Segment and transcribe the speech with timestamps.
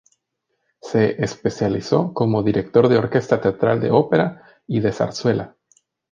[0.81, 5.55] Se especializó como director de orquesta teatral de ópera y de zarzuela.